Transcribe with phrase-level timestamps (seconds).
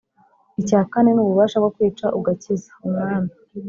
[0.61, 3.31] icya kane ni ububasha bwo kwica ugakiza: umwami